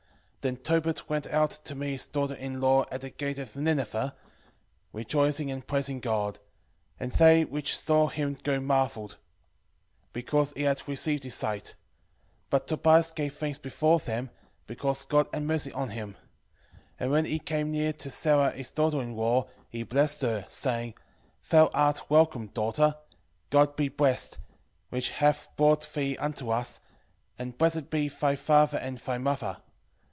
11:16 0.41 0.47
Then 0.47 0.57
Tobit 0.63 1.07
went 1.07 1.27
out 1.27 1.51
to 1.65 1.75
meet 1.75 1.91
his 1.91 2.07
daughter 2.07 2.33
in 2.33 2.59
law 2.59 2.83
at 2.91 3.01
the 3.01 3.11
gate 3.11 3.37
of 3.37 3.55
Nineve, 3.55 4.13
rejoicing 4.91 5.51
and 5.51 5.67
praising 5.67 5.99
God: 5.99 6.39
and 6.99 7.11
they 7.11 7.45
which 7.45 7.77
saw 7.77 8.07
him 8.07 8.35
go 8.41 8.59
marvelled, 8.59 9.17
because 10.13 10.51
he 10.53 10.63
had 10.63 10.81
received 10.87 11.21
his 11.25 11.35
sight. 11.35 11.75
11:17 12.45 12.49
But 12.49 12.65
Tobias 12.65 13.11
gave 13.11 13.35
thanks 13.35 13.59
before 13.59 13.99
them, 13.99 14.31
because 14.65 15.05
God 15.05 15.27
had 15.31 15.43
mercy 15.43 15.71
on 15.73 15.89
him. 15.89 16.17
And 16.99 17.11
when 17.11 17.25
he 17.25 17.37
came 17.37 17.69
near 17.69 17.93
to 17.93 18.09
Sara 18.09 18.49
his 18.49 18.71
daughter 18.71 18.99
in 18.99 19.15
law, 19.15 19.45
he 19.69 19.83
blessed 19.83 20.23
her, 20.23 20.47
saying, 20.49 20.95
Thou 21.51 21.69
art 21.71 22.09
welcome, 22.09 22.47
daughter: 22.47 22.95
God 23.51 23.75
be 23.75 23.89
blessed, 23.89 24.39
which 24.89 25.11
hath 25.11 25.55
brought 25.55 25.87
thee 25.93 26.17
unto 26.17 26.49
us, 26.49 26.79
and 27.37 27.55
blessed 27.59 27.91
be 27.91 28.09
thy 28.09 28.35
father 28.35 28.79
and 28.79 28.97
thy 28.97 29.19
mother. 29.19 29.57